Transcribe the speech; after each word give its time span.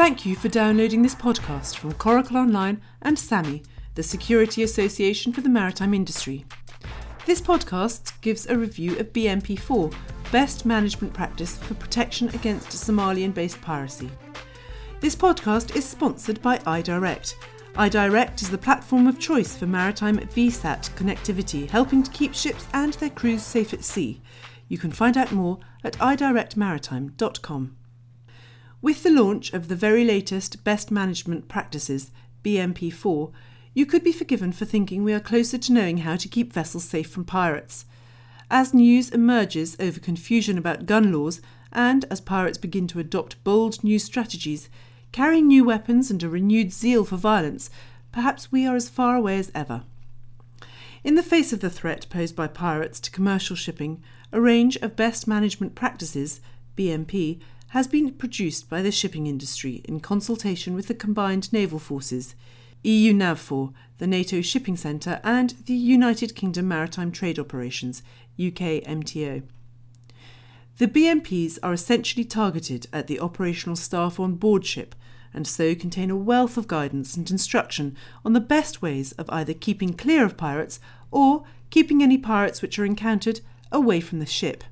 Thank 0.00 0.24
you 0.24 0.34
for 0.34 0.48
downloading 0.48 1.02
this 1.02 1.14
podcast 1.14 1.76
from 1.76 1.92
Coracle 1.92 2.38
Online 2.38 2.80
and 3.02 3.18
SAMI, 3.18 3.62
the 3.96 4.02
Security 4.02 4.62
Association 4.62 5.30
for 5.30 5.42
the 5.42 5.50
Maritime 5.50 5.92
Industry. 5.92 6.46
This 7.26 7.42
podcast 7.42 8.18
gives 8.22 8.46
a 8.46 8.56
review 8.56 8.98
of 8.98 9.12
BMP4, 9.12 9.94
Best 10.32 10.64
Management 10.64 11.12
Practice 11.12 11.58
for 11.58 11.74
Protection 11.74 12.30
Against 12.30 12.70
Somalian 12.70 13.34
based 13.34 13.60
Piracy. 13.60 14.08
This 15.00 15.14
podcast 15.14 15.76
is 15.76 15.84
sponsored 15.84 16.40
by 16.40 16.56
iDirect. 16.60 17.34
iDirect 17.74 18.40
is 18.40 18.48
the 18.48 18.56
platform 18.56 19.06
of 19.06 19.18
choice 19.18 19.54
for 19.54 19.66
maritime 19.66 20.16
VSAT 20.16 20.88
connectivity, 20.96 21.68
helping 21.68 22.02
to 22.02 22.10
keep 22.10 22.34
ships 22.34 22.66
and 22.72 22.94
their 22.94 23.10
crews 23.10 23.42
safe 23.42 23.74
at 23.74 23.84
sea. 23.84 24.22
You 24.66 24.78
can 24.78 24.92
find 24.92 25.18
out 25.18 25.30
more 25.30 25.58
at 25.84 25.98
idirectmaritime.com. 25.98 27.76
With 28.82 29.02
the 29.02 29.10
launch 29.10 29.52
of 29.52 29.68
the 29.68 29.76
very 29.76 30.06
latest 30.06 30.64
Best 30.64 30.90
Management 30.90 31.48
Practices, 31.48 32.12
BMP4, 32.42 33.30
you 33.74 33.84
could 33.84 34.02
be 34.02 34.10
forgiven 34.10 34.52
for 34.52 34.64
thinking 34.64 35.04
we 35.04 35.12
are 35.12 35.20
closer 35.20 35.58
to 35.58 35.72
knowing 35.72 35.98
how 35.98 36.16
to 36.16 36.28
keep 36.28 36.50
vessels 36.50 36.84
safe 36.84 37.10
from 37.10 37.26
pirates. 37.26 37.84
As 38.50 38.72
news 38.72 39.10
emerges 39.10 39.76
over 39.78 40.00
confusion 40.00 40.56
about 40.56 40.86
gun 40.86 41.12
laws, 41.12 41.42
and 41.70 42.06
as 42.10 42.22
pirates 42.22 42.56
begin 42.56 42.86
to 42.88 42.98
adopt 42.98 43.44
bold 43.44 43.84
new 43.84 43.98
strategies, 43.98 44.70
carrying 45.12 45.46
new 45.46 45.62
weapons 45.62 46.10
and 46.10 46.22
a 46.22 46.28
renewed 46.28 46.72
zeal 46.72 47.04
for 47.04 47.16
violence, 47.16 47.68
perhaps 48.12 48.50
we 48.50 48.66
are 48.66 48.76
as 48.76 48.88
far 48.88 49.14
away 49.14 49.38
as 49.38 49.52
ever. 49.54 49.82
In 51.04 51.16
the 51.16 51.22
face 51.22 51.52
of 51.52 51.60
the 51.60 51.70
threat 51.70 52.06
posed 52.08 52.34
by 52.34 52.46
pirates 52.46 52.98
to 53.00 53.10
commercial 53.10 53.56
shipping, 53.56 54.02
a 54.32 54.40
range 54.40 54.76
of 54.78 54.96
best 54.96 55.28
management 55.28 55.74
practices, 55.74 56.40
BMP, 56.78 57.40
has 57.70 57.86
been 57.86 58.12
produced 58.12 58.68
by 58.68 58.82
the 58.82 58.90
shipping 58.90 59.26
industry 59.26 59.80
in 59.84 60.00
consultation 60.00 60.74
with 60.74 60.88
the 60.88 60.94
combined 60.94 61.52
naval 61.52 61.78
forces, 61.78 62.34
EU 62.82 63.12
NAVFOR, 63.12 63.72
the 63.98 64.06
NATO 64.06 64.40
Shipping 64.40 64.76
Centre, 64.76 65.20
and 65.22 65.50
the 65.66 65.74
United 65.74 66.34
Kingdom 66.34 66.66
Maritime 66.66 67.12
Trade 67.12 67.38
Operations, 67.38 68.02
UK 68.38 68.82
MTO. 68.82 69.42
The 70.78 70.88
BMPs 70.88 71.58
are 71.62 71.72
essentially 71.72 72.24
targeted 72.24 72.88
at 72.92 73.06
the 73.06 73.20
operational 73.20 73.76
staff 73.76 74.18
on 74.18 74.34
board 74.34 74.66
ship 74.66 74.96
and 75.32 75.46
so 75.46 75.76
contain 75.76 76.10
a 76.10 76.16
wealth 76.16 76.56
of 76.56 76.66
guidance 76.66 77.16
and 77.16 77.30
instruction 77.30 77.96
on 78.24 78.32
the 78.32 78.40
best 78.40 78.82
ways 78.82 79.12
of 79.12 79.30
either 79.30 79.54
keeping 79.54 79.92
clear 79.92 80.24
of 80.24 80.36
pirates 80.36 80.80
or 81.12 81.44
keeping 81.70 82.02
any 82.02 82.18
pirates 82.18 82.62
which 82.62 82.80
are 82.80 82.84
encountered 82.84 83.40
away 83.70 84.00
from 84.00 84.18
the 84.18 84.26
ship. 84.26 84.64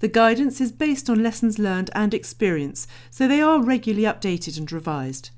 The 0.00 0.08
guidance 0.08 0.60
is 0.60 0.70
based 0.70 1.10
on 1.10 1.22
lessons 1.22 1.58
learned 1.58 1.90
and 1.92 2.14
experience, 2.14 2.86
so 3.10 3.26
they 3.26 3.40
are 3.40 3.62
regularly 3.62 4.04
updated 4.04 4.56
and 4.56 4.70
revised. 4.70 5.30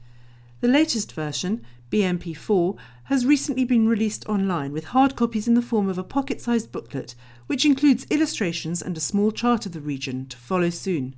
The 0.61 0.69
latest 0.69 1.12
version, 1.12 1.64
BMP4, 1.91 2.77
has 3.05 3.25
recently 3.25 3.64
been 3.64 3.88
released 3.88 4.28
online 4.28 4.72
with 4.72 4.84
hard 4.84 5.16
copies 5.16 5.48
in 5.48 5.55
the 5.55 5.62
form 5.62 5.88
of 5.88 5.97
a 5.97 6.05
pocket 6.05 6.41
sized 6.42 6.70
booklet, 6.70 7.14
which 7.47 7.64
includes 7.64 8.06
illustrations 8.11 8.83
and 8.83 8.97
a 8.97 9.00
small 9.00 9.33
chart 9.33 9.64
of 9.64 9.72
the 9.72 9.81
region 9.81 10.27
to 10.27 10.36
follow 10.36 10.70
soon. 10.70 11.16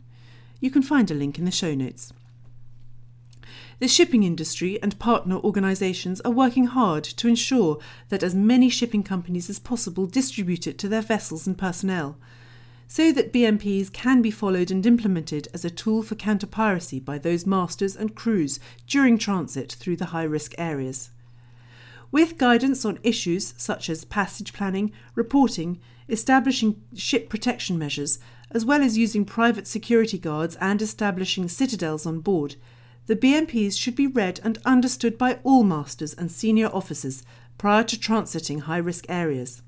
You 0.60 0.70
can 0.70 0.82
find 0.82 1.10
a 1.10 1.14
link 1.14 1.38
in 1.38 1.44
the 1.44 1.50
show 1.50 1.74
notes. 1.74 2.12
The 3.80 3.88
shipping 3.88 4.22
industry 4.22 4.80
and 4.80 4.96
partner 5.00 5.38
organisations 5.38 6.20
are 6.20 6.30
working 6.30 6.66
hard 6.66 7.02
to 7.02 7.26
ensure 7.26 7.78
that 8.10 8.22
as 8.22 8.36
many 8.36 8.68
shipping 8.68 9.02
companies 9.02 9.50
as 9.50 9.58
possible 9.58 10.06
distribute 10.06 10.68
it 10.68 10.78
to 10.78 10.88
their 10.88 11.02
vessels 11.02 11.48
and 11.48 11.58
personnel 11.58 12.16
so 12.92 13.10
that 13.10 13.32
BMPs 13.32 13.90
can 13.90 14.20
be 14.20 14.30
followed 14.30 14.70
and 14.70 14.84
implemented 14.84 15.48
as 15.54 15.64
a 15.64 15.70
tool 15.70 16.02
for 16.02 16.14
counter 16.14 16.46
piracy 16.46 17.00
by 17.00 17.16
those 17.16 17.46
masters 17.46 17.96
and 17.96 18.14
crews 18.14 18.60
during 18.86 19.16
transit 19.16 19.72
through 19.72 19.96
the 19.96 20.12
high 20.12 20.22
risk 20.22 20.52
areas. 20.58 21.08
With 22.10 22.36
guidance 22.36 22.84
on 22.84 22.98
issues 23.02 23.54
such 23.56 23.88
as 23.88 24.04
passage 24.04 24.52
planning, 24.52 24.92
reporting, 25.14 25.81
establishing 26.06 26.82
ship 26.94 27.31
protection 27.31 27.78
measures, 27.78 28.19
as 28.50 28.66
well 28.66 28.82
as 28.82 28.98
using 28.98 29.25
private 29.25 29.66
security 29.66 30.19
guards 30.19 30.56
and 30.56 30.82
establishing 30.82 31.48
citadels 31.48 32.04
on 32.04 32.20
board, 32.20 32.56
the 33.06 33.16
BMPs 33.16 33.78
should 33.78 33.97
be 33.97 34.06
read 34.06 34.38
and 34.44 34.58
understood 34.66 35.16
by 35.16 35.38
all 35.44 35.64
masters 35.64 36.12
and 36.12 36.31
senior 36.31 36.69
officers 36.75 37.22
prior 37.56 37.84
to 37.84 37.97
transiting 37.97 38.60
high 38.60 38.76
risk 38.76 39.06
areas. 39.08 39.62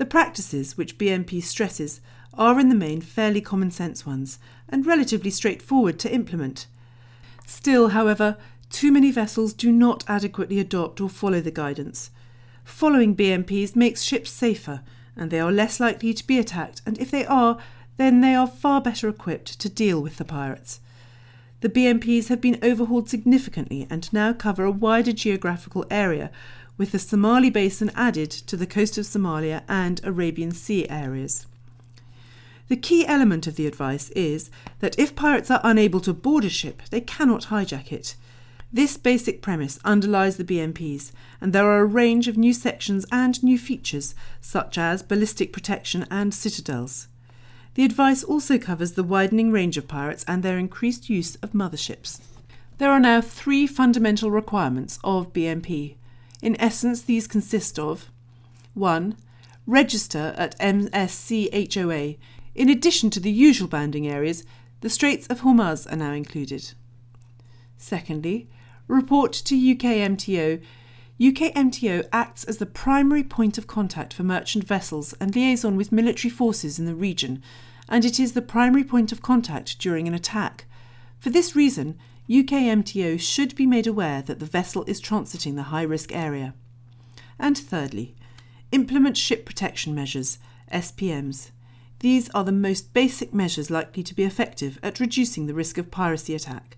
The 0.00 0.06
practices 0.06 0.78
which 0.78 0.96
BMP 0.96 1.42
stresses 1.42 2.00
are 2.32 2.58
in 2.58 2.70
the 2.70 2.74
main 2.74 3.02
fairly 3.02 3.42
common 3.42 3.70
sense 3.70 4.06
ones 4.06 4.38
and 4.66 4.86
relatively 4.86 5.30
straightforward 5.30 5.98
to 5.98 6.10
implement. 6.10 6.66
Still, 7.44 7.88
however, 7.88 8.38
too 8.70 8.92
many 8.92 9.10
vessels 9.10 9.52
do 9.52 9.70
not 9.70 10.02
adequately 10.08 10.58
adopt 10.58 11.02
or 11.02 11.10
follow 11.10 11.42
the 11.42 11.50
guidance. 11.50 12.10
Following 12.64 13.14
BMPs 13.14 13.76
makes 13.76 14.00
ships 14.00 14.30
safer, 14.30 14.80
and 15.16 15.30
they 15.30 15.38
are 15.38 15.52
less 15.52 15.78
likely 15.80 16.14
to 16.14 16.26
be 16.26 16.38
attacked, 16.38 16.80
and 16.86 16.96
if 16.96 17.10
they 17.10 17.26
are, 17.26 17.58
then 17.98 18.22
they 18.22 18.34
are 18.34 18.46
far 18.46 18.80
better 18.80 19.06
equipped 19.06 19.60
to 19.60 19.68
deal 19.68 20.00
with 20.00 20.16
the 20.16 20.24
pirates. 20.24 20.80
The 21.60 21.68
BMPs 21.68 22.28
have 22.28 22.40
been 22.40 22.58
overhauled 22.62 23.10
significantly 23.10 23.86
and 23.90 24.10
now 24.14 24.32
cover 24.32 24.64
a 24.64 24.70
wider 24.70 25.12
geographical 25.12 25.84
area, 25.90 26.30
with 26.80 26.92
the 26.92 26.98
Somali 26.98 27.50
Basin 27.50 27.90
added 27.94 28.30
to 28.30 28.56
the 28.56 28.66
coast 28.66 28.96
of 28.96 29.04
Somalia 29.04 29.60
and 29.68 30.00
Arabian 30.02 30.50
Sea 30.50 30.88
areas. 30.88 31.46
The 32.68 32.76
key 32.78 33.06
element 33.06 33.46
of 33.46 33.56
the 33.56 33.66
advice 33.66 34.08
is 34.16 34.50
that 34.78 34.98
if 34.98 35.14
pirates 35.14 35.50
are 35.50 35.60
unable 35.62 36.00
to 36.00 36.14
board 36.14 36.46
a 36.46 36.48
ship, 36.48 36.80
they 36.88 37.02
cannot 37.02 37.48
hijack 37.48 37.92
it. 37.92 38.16
This 38.72 38.96
basic 38.96 39.42
premise 39.42 39.78
underlies 39.84 40.38
the 40.38 40.44
BMPs, 40.44 41.12
and 41.38 41.52
there 41.52 41.66
are 41.66 41.80
a 41.80 41.84
range 41.84 42.28
of 42.28 42.38
new 42.38 42.54
sections 42.54 43.04
and 43.12 43.42
new 43.42 43.58
features, 43.58 44.14
such 44.40 44.78
as 44.78 45.02
ballistic 45.02 45.52
protection 45.52 46.06
and 46.10 46.32
citadels. 46.32 47.08
The 47.74 47.84
advice 47.84 48.24
also 48.24 48.56
covers 48.56 48.92
the 48.92 49.04
widening 49.04 49.52
range 49.52 49.76
of 49.76 49.86
pirates 49.86 50.24
and 50.26 50.42
their 50.42 50.56
increased 50.56 51.10
use 51.10 51.36
of 51.42 51.52
motherships. 51.52 52.22
There 52.78 52.90
are 52.90 53.00
now 53.00 53.20
three 53.20 53.66
fundamental 53.66 54.30
requirements 54.30 54.98
of 55.04 55.34
BMP 55.34 55.96
in 56.42 56.60
essence, 56.60 57.02
these 57.02 57.26
consist 57.26 57.78
of 57.78 58.10
1. 58.74 59.16
Register 59.66 60.34
at 60.36 60.58
MSCHOA. 60.58 62.18
In 62.54 62.68
addition 62.68 63.10
to 63.10 63.20
the 63.20 63.30
usual 63.30 63.68
banding 63.68 64.08
areas, 64.08 64.44
the 64.80 64.90
Straits 64.90 65.26
of 65.26 65.40
Hormuz 65.40 65.90
are 65.92 65.96
now 65.96 66.12
included. 66.12 66.72
Secondly, 67.76 68.48
report 68.88 69.32
to 69.32 69.54
UKMTO. 69.54 70.62
UKMTO 71.20 72.08
acts 72.12 72.44
as 72.44 72.56
the 72.56 72.66
primary 72.66 73.22
point 73.22 73.58
of 73.58 73.66
contact 73.66 74.14
for 74.14 74.22
merchant 74.22 74.64
vessels 74.64 75.12
and 75.20 75.36
liaison 75.36 75.76
with 75.76 75.92
military 75.92 76.30
forces 76.30 76.78
in 76.78 76.86
the 76.86 76.94
region, 76.94 77.42
and 77.88 78.04
it 78.04 78.18
is 78.18 78.32
the 78.32 78.42
primary 78.42 78.84
point 78.84 79.12
of 79.12 79.20
contact 79.20 79.78
during 79.78 80.08
an 80.08 80.14
attack. 80.14 80.64
For 81.18 81.28
this 81.28 81.54
reason, 81.54 81.98
UKMTO 82.30 83.18
should 83.18 83.56
be 83.56 83.66
made 83.66 83.88
aware 83.88 84.22
that 84.22 84.38
the 84.38 84.46
vessel 84.46 84.84
is 84.86 85.00
transiting 85.00 85.56
the 85.56 85.64
high 85.64 85.82
risk 85.82 86.14
area. 86.14 86.54
And 87.40 87.58
thirdly, 87.58 88.14
implement 88.70 89.16
ship 89.16 89.44
protection 89.44 89.96
measures, 89.96 90.38
SPMs. 90.72 91.50
These 91.98 92.30
are 92.30 92.44
the 92.44 92.52
most 92.52 92.94
basic 92.94 93.34
measures 93.34 93.68
likely 93.68 94.04
to 94.04 94.14
be 94.14 94.22
effective 94.22 94.78
at 94.80 95.00
reducing 95.00 95.46
the 95.46 95.54
risk 95.54 95.76
of 95.76 95.90
piracy 95.90 96.36
attack. 96.36 96.76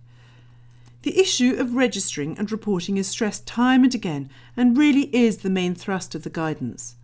The 1.02 1.20
issue 1.20 1.56
of 1.58 1.74
registering 1.74 2.38
and 2.38 2.50
reporting 2.50 2.96
is 2.96 3.08
stressed 3.08 3.46
time 3.46 3.84
and 3.84 3.94
again 3.94 4.30
and 4.56 4.78
really 4.78 5.14
is 5.14 5.38
the 5.38 5.50
main 5.50 5.74
thrust 5.74 6.14
of 6.14 6.22
the 6.22 6.30
guidance. 6.30 6.96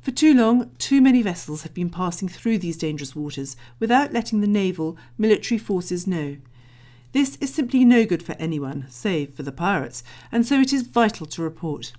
For 0.00 0.12
too 0.12 0.32
long, 0.32 0.70
too 0.78 1.00
many 1.00 1.22
vessels 1.22 1.64
have 1.64 1.74
been 1.74 1.90
passing 1.90 2.28
through 2.28 2.58
these 2.58 2.76
dangerous 2.76 3.16
waters 3.16 3.56
without 3.80 4.12
letting 4.12 4.42
the 4.42 4.46
naval, 4.46 4.96
military 5.18 5.58
forces 5.58 6.06
know. 6.06 6.36
This 7.12 7.36
is 7.40 7.52
simply 7.52 7.84
no 7.84 8.04
good 8.04 8.22
for 8.22 8.36
anyone, 8.38 8.86
save 8.88 9.34
for 9.34 9.42
the 9.42 9.52
pirates, 9.52 10.04
and 10.30 10.46
so 10.46 10.60
it 10.60 10.72
is 10.72 10.82
vital 10.82 11.26
to 11.26 11.42
report. 11.42 11.92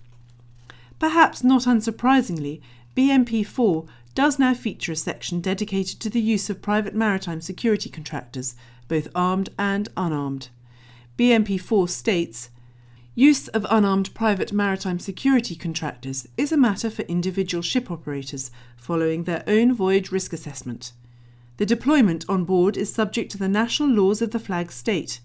Perhaps 0.99 1.43
not 1.43 1.63
unsurprisingly, 1.63 2.61
BMP 2.95 3.45
4 3.45 3.85
does 4.13 4.39
now 4.39 4.53
feature 4.53 4.91
a 4.91 4.95
section 4.95 5.41
dedicated 5.41 5.99
to 5.99 6.09
the 6.09 6.21
use 6.21 6.49
of 6.49 6.61
private 6.61 6.93
maritime 6.93 7.41
security 7.41 7.89
contractors, 7.89 8.55
both 8.87 9.07
armed 9.15 9.49
and 9.57 9.89
unarmed. 9.97 10.49
BMP 11.17 11.59
4 11.59 11.87
states 11.87 12.49
Use 13.13 13.49
of 13.49 13.65
unarmed 13.69 14.13
private 14.13 14.53
maritime 14.53 14.97
security 14.97 15.55
contractors 15.55 16.27
is 16.37 16.53
a 16.53 16.57
matter 16.57 16.89
for 16.89 17.01
individual 17.03 17.61
ship 17.61 17.91
operators 17.91 18.51
following 18.77 19.23
their 19.25 19.43
own 19.47 19.73
voyage 19.73 20.11
risk 20.11 20.31
assessment. 20.31 20.93
The 21.57 21.65
deployment 21.65 22.25
on 22.27 22.45
board 22.45 22.77
is 22.77 22.93
subject 22.93 23.31
to 23.31 23.37
the 23.37 23.47
national 23.47 23.89
laws 23.89 24.21
of 24.21 24.31
the 24.31 24.39
flag 24.39 24.71
state. 24.71 25.19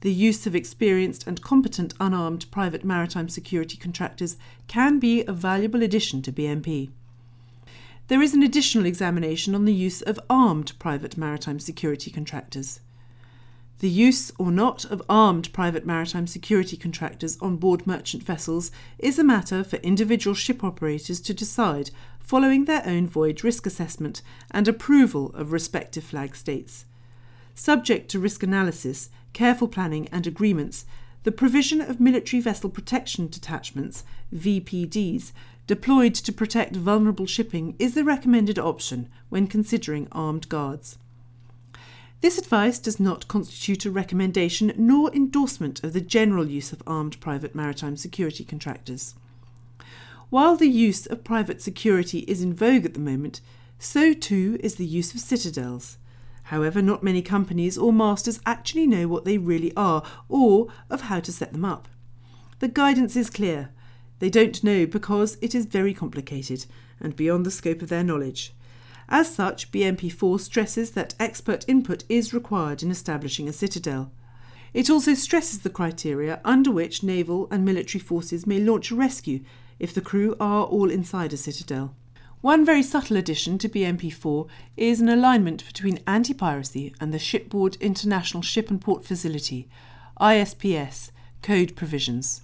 The 0.00 0.12
use 0.12 0.46
of 0.46 0.54
experienced 0.54 1.26
and 1.26 1.42
competent 1.42 1.94
unarmed 1.98 2.50
private 2.50 2.84
maritime 2.84 3.28
security 3.28 3.76
contractors 3.76 4.36
can 4.66 4.98
be 4.98 5.24
a 5.24 5.32
valuable 5.32 5.82
addition 5.82 6.22
to 6.22 6.32
BMP. 6.32 6.90
There 8.08 8.20
is 8.20 8.34
an 8.34 8.42
additional 8.42 8.84
examination 8.84 9.54
on 9.54 9.64
the 9.64 9.72
use 9.72 10.02
of 10.02 10.20
armed 10.28 10.78
private 10.78 11.16
maritime 11.16 11.58
security 11.58 12.10
contractors. 12.10 12.80
The 13.78 13.88
use 13.88 14.30
or 14.38 14.50
not 14.52 14.84
of 14.84 15.02
armed 15.08 15.52
private 15.52 15.86
maritime 15.86 16.26
security 16.26 16.76
contractors 16.76 17.38
on 17.40 17.56
board 17.56 17.86
merchant 17.86 18.22
vessels 18.22 18.70
is 18.98 19.18
a 19.18 19.24
matter 19.24 19.64
for 19.64 19.76
individual 19.76 20.34
ship 20.34 20.62
operators 20.62 21.20
to 21.22 21.34
decide 21.34 21.90
following 22.24 22.64
their 22.64 22.82
own 22.86 23.06
voyage 23.06 23.44
risk 23.44 23.66
assessment 23.66 24.22
and 24.50 24.66
approval 24.66 25.30
of 25.34 25.52
respective 25.52 26.02
flag 26.02 26.34
states. 26.34 26.86
Subject 27.54 28.10
to 28.10 28.18
risk 28.18 28.42
analysis, 28.42 29.10
careful 29.32 29.68
planning, 29.68 30.08
and 30.10 30.26
agreements, 30.26 30.86
the 31.22 31.32
provision 31.32 31.80
of 31.80 32.00
military 32.00 32.40
vessel 32.40 32.68
protection 32.68 33.28
detachments, 33.28 34.04
VPDs, 34.34 35.32
deployed 35.66 36.14
to 36.14 36.32
protect 36.32 36.76
vulnerable 36.76 37.26
shipping 37.26 37.76
is 37.78 37.94
the 37.94 38.04
recommended 38.04 38.58
option 38.58 39.08
when 39.28 39.46
considering 39.46 40.08
armed 40.12 40.48
guards. 40.48 40.98
This 42.20 42.38
advice 42.38 42.78
does 42.78 42.98
not 42.98 43.28
constitute 43.28 43.84
a 43.84 43.90
recommendation 43.90 44.72
nor 44.76 45.12
endorsement 45.14 45.84
of 45.84 45.92
the 45.92 46.00
general 46.00 46.48
use 46.48 46.72
of 46.72 46.82
armed 46.86 47.20
private 47.20 47.54
maritime 47.54 47.96
security 47.96 48.44
contractors. 48.44 49.14
While 50.30 50.56
the 50.56 50.68
use 50.68 51.06
of 51.06 51.24
private 51.24 51.62
security 51.62 52.20
is 52.20 52.42
in 52.42 52.54
vogue 52.54 52.84
at 52.84 52.94
the 52.94 53.00
moment, 53.00 53.40
so 53.78 54.12
too 54.12 54.58
is 54.60 54.76
the 54.76 54.86
use 54.86 55.14
of 55.14 55.20
citadels. 55.20 55.98
However, 56.44 56.82
not 56.82 57.02
many 57.02 57.22
companies 57.22 57.78
or 57.78 57.92
masters 57.92 58.40
actually 58.44 58.86
know 58.86 59.08
what 59.08 59.24
they 59.24 59.38
really 59.38 59.72
are 59.76 60.02
or 60.28 60.68
of 60.90 61.02
how 61.02 61.20
to 61.20 61.32
set 61.32 61.52
them 61.52 61.64
up. 61.64 61.88
The 62.58 62.68
guidance 62.68 63.16
is 63.16 63.30
clear. 63.30 63.70
They 64.18 64.30
don't 64.30 64.62
know 64.62 64.86
because 64.86 65.38
it 65.40 65.54
is 65.54 65.66
very 65.66 65.94
complicated 65.94 66.66
and 67.00 67.16
beyond 67.16 67.44
the 67.44 67.50
scope 67.50 67.82
of 67.82 67.88
their 67.88 68.04
knowledge. 68.04 68.54
As 69.08 69.34
such, 69.34 69.70
BMP4 69.70 70.40
stresses 70.40 70.92
that 70.92 71.14
expert 71.18 71.64
input 71.68 72.04
is 72.08 72.32
required 72.32 72.82
in 72.82 72.90
establishing 72.90 73.48
a 73.48 73.52
citadel. 73.52 74.12
It 74.72 74.90
also 74.90 75.14
stresses 75.14 75.60
the 75.60 75.70
criteria 75.70 76.40
under 76.44 76.70
which 76.70 77.02
naval 77.02 77.48
and 77.50 77.64
military 77.64 78.00
forces 78.00 78.46
may 78.46 78.58
launch 78.58 78.90
a 78.90 78.96
rescue 78.96 79.40
if 79.78 79.94
the 79.94 80.00
crew 80.00 80.36
are 80.38 80.64
all 80.64 80.90
inside 80.90 81.32
a 81.32 81.36
citadel. 81.36 81.94
One 82.40 82.64
very 82.64 82.82
subtle 82.82 83.16
addition 83.16 83.56
to 83.58 83.68
BMP4 83.68 84.46
is 84.76 85.00
an 85.00 85.08
alignment 85.08 85.66
between 85.66 86.00
anti 86.06 86.34
piracy 86.34 86.94
and 87.00 87.12
the 87.12 87.18
Shipboard 87.18 87.76
International 87.80 88.42
Ship 88.42 88.68
and 88.68 88.80
Port 88.80 89.04
Facility, 89.04 89.66
ISPS, 90.20 91.10
code 91.42 91.74
provisions. 91.74 92.42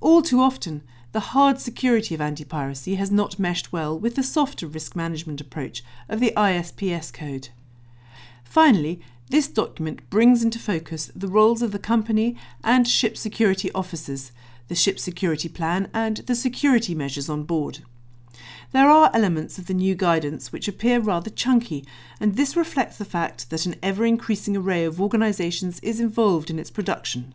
All 0.00 0.20
too 0.20 0.40
often, 0.40 0.82
the 1.12 1.20
hard 1.20 1.60
security 1.60 2.14
of 2.14 2.20
anti 2.20 2.44
piracy 2.44 2.96
has 2.96 3.10
not 3.10 3.38
meshed 3.38 3.72
well 3.72 3.98
with 3.98 4.16
the 4.16 4.22
softer 4.22 4.66
risk 4.66 4.96
management 4.96 5.40
approach 5.40 5.82
of 6.08 6.20
the 6.20 6.32
ISPS 6.36 7.12
code. 7.12 7.48
Finally, 8.44 9.00
this 9.30 9.48
document 9.48 10.10
brings 10.10 10.44
into 10.44 10.58
focus 10.58 11.10
the 11.14 11.28
roles 11.28 11.62
of 11.62 11.72
the 11.72 11.78
company 11.78 12.36
and 12.62 12.86
ship 12.86 13.16
security 13.16 13.72
officers, 13.72 14.32
the 14.68 14.74
ship 14.74 14.98
security 14.98 15.48
plan, 15.48 15.90
and 15.92 16.18
the 16.18 16.34
security 16.34 16.94
measures 16.94 17.28
on 17.28 17.44
board. 17.44 17.80
There 18.72 18.88
are 18.88 19.10
elements 19.12 19.58
of 19.58 19.66
the 19.66 19.74
new 19.74 19.94
guidance 19.94 20.50
which 20.50 20.66
appear 20.66 20.98
rather 20.98 21.28
chunky, 21.28 21.84
and 22.18 22.36
this 22.36 22.56
reflects 22.56 22.96
the 22.96 23.04
fact 23.04 23.50
that 23.50 23.66
an 23.66 23.76
ever 23.82 24.06
increasing 24.06 24.56
array 24.56 24.84
of 24.84 25.00
organisations 25.00 25.78
is 25.80 26.00
involved 26.00 26.48
in 26.48 26.58
its 26.58 26.70
production. 26.70 27.34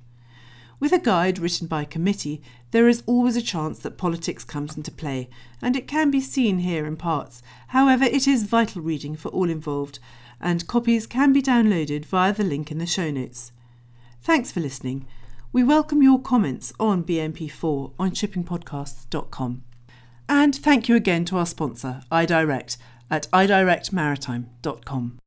With 0.79 0.91
a 0.91 0.99
guide 0.99 1.39
written 1.39 1.67
by 1.67 1.85
committee, 1.85 2.41
there 2.71 2.87
is 2.87 3.03
always 3.05 3.35
a 3.35 3.41
chance 3.41 3.79
that 3.79 3.97
politics 3.97 4.43
comes 4.43 4.77
into 4.77 4.91
play, 4.91 5.29
and 5.61 5.75
it 5.75 5.87
can 5.87 6.11
be 6.11 6.21
seen 6.21 6.59
here 6.59 6.85
in 6.85 6.97
parts. 6.97 7.41
However, 7.69 8.05
it 8.05 8.27
is 8.27 8.43
vital 8.43 8.81
reading 8.81 9.15
for 9.15 9.29
all 9.29 9.49
involved, 9.49 9.99
and 10.39 10.67
copies 10.67 11.07
can 11.07 11.33
be 11.33 11.41
downloaded 11.41 12.05
via 12.05 12.33
the 12.33 12.43
link 12.43 12.71
in 12.71 12.77
the 12.77 12.85
show 12.85 13.09
notes. 13.09 13.51
Thanks 14.21 14.51
for 14.51 14.59
listening. 14.59 15.07
We 15.51 15.63
welcome 15.63 16.03
your 16.03 16.19
comments 16.21 16.73
on 16.79 17.03
BMP4 17.03 17.93
on 17.97 18.11
shippingpodcasts.com. 18.11 19.63
And 20.29 20.55
thank 20.55 20.89
you 20.89 20.95
again 20.95 21.25
to 21.25 21.37
our 21.37 21.45
sponsor, 21.45 22.01
iDirect, 22.11 22.77
at 23.09 23.27
idirectmaritime.com. 23.31 25.19